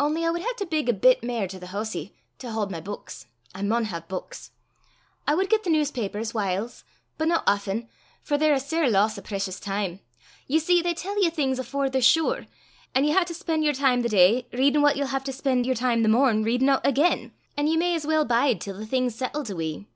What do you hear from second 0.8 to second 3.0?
a bit mair to the hoosie, to haud my